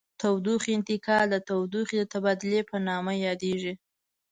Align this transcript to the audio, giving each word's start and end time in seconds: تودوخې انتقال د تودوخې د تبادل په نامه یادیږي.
تودوخې 0.19 0.69
انتقال 0.77 1.25
د 1.31 1.35
تودوخې 1.47 1.95
د 1.99 2.03
تبادل 2.13 2.53
په 2.69 2.75
نامه 2.87 3.13
یادیږي. 3.25 3.73